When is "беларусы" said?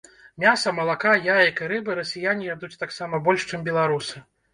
3.69-4.23